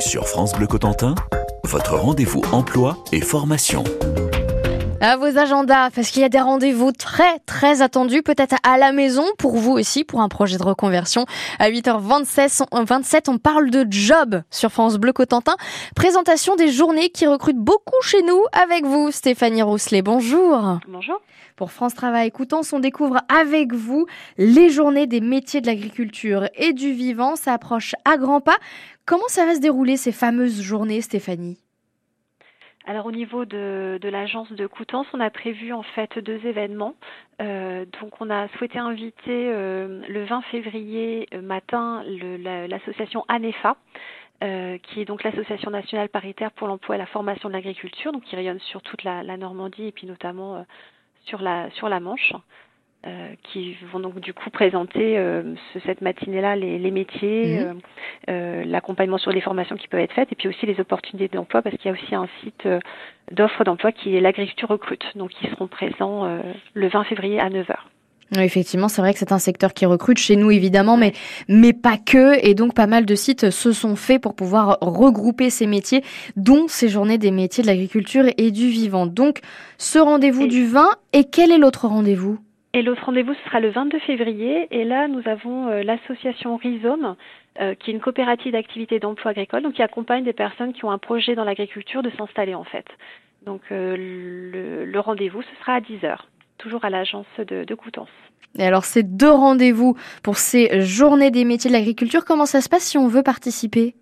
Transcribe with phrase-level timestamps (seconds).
[0.00, 1.14] Sur France Bleu Cotentin,
[1.64, 3.84] votre rendez-vous emploi et formation.
[4.98, 8.92] À vos agendas, parce qu'il y a des rendez-vous très très attendus, peut-être à la
[8.92, 11.26] maison, pour vous aussi, pour un projet de reconversion.
[11.58, 15.54] À 8h27, on parle de job sur France Bleu Cotentin.
[15.94, 20.00] Présentation des journées qui recrutent beaucoup chez nous avec vous, Stéphanie Rousselet.
[20.00, 20.78] Bonjour.
[20.88, 21.20] Bonjour.
[21.56, 24.06] Pour France Travail Coutances, on découvre avec vous
[24.38, 27.36] les journées des métiers de l'agriculture et du vivant.
[27.36, 28.56] Ça approche à grands pas.
[29.04, 31.58] Comment ça va se dérouler ces fameuses journées, Stéphanie?
[32.86, 36.94] Alors au niveau de, de l'agence de Coutances, on a prévu en fait deux événements.
[37.42, 42.04] Euh, donc on a souhaité inviter euh, le 20 février euh, matin
[42.68, 43.76] l'association ANEFA,
[44.44, 48.22] euh, qui est donc l'association nationale paritaire pour l'emploi et la formation de l'agriculture, donc
[48.22, 50.64] qui rayonne sur toute la, la Normandie et puis notamment
[51.24, 52.34] sur la sur la Manche.
[53.06, 57.78] Euh, qui vont donc du coup présenter euh, cette matinée-là les, les, métiers, mmh.
[58.30, 61.62] euh, l'accompagnement sur les formations qui peuvent être faites et puis aussi les opportunités d'emploi
[61.62, 62.66] parce qu'il y a aussi un site
[63.30, 65.04] d'offres d'emploi qui est l'agriculture recrute.
[65.14, 66.26] Donc ils seront présents
[66.74, 67.76] le 20 février à 9h.
[68.34, 71.12] Oui, effectivement, c'est vrai que c'est un secteur qui recrute chez nous évidemment, mais
[71.46, 72.44] mais pas que.
[72.44, 76.02] Et donc pas mal de sites se sont faits pour pouvoir regrouper ces métiers,
[76.34, 79.06] dont ces journées des métiers de l'agriculture et du vivant.
[79.06, 79.42] Donc
[79.78, 82.40] ce rendez-vous du 20 et quel est l'autre rendez-vous?
[82.76, 84.68] Et l'autre rendez-vous, ce sera le 22 février.
[84.70, 87.16] Et là, nous avons euh, l'association Rhizome,
[87.58, 90.90] euh, qui est une coopérative d'activité d'emploi agricole, donc qui accompagne des personnes qui ont
[90.90, 92.84] un projet dans l'agriculture de s'installer en fait.
[93.46, 96.18] Donc euh, le, rendez-vous, ce sera à 10h,
[96.58, 98.10] toujours à l'agence de, de Coutances.
[98.58, 102.68] Et alors, ces deux rendez-vous pour ces journées des métiers de l'agriculture, comment ça se
[102.68, 103.94] passe si on veut participer?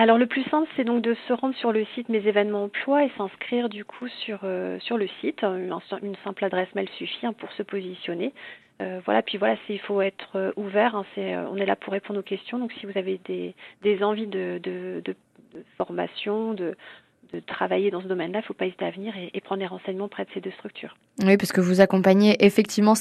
[0.00, 3.04] Alors le plus simple, c'est donc de se rendre sur le site Mes événements emploi
[3.04, 5.42] et s'inscrire du coup sur euh, sur le site.
[5.42, 8.32] Une, une, simple adresse mail suffit hein, pour se positionner.
[8.80, 10.94] Euh, voilà, puis voilà, il faut être euh, ouvert.
[10.94, 11.04] Hein,
[11.50, 12.60] on est là pour répondre aux questions.
[12.60, 15.16] Donc si vous avez des, des envies de, de
[15.76, 16.76] formation, de,
[17.32, 19.60] de travailler dans ce domaine-là, il ne faut pas hésiter à venir et, et, prendre
[19.60, 20.96] des renseignements près de ces deux structures.
[21.22, 22.94] Oui, parce que vous accompagnez effectivement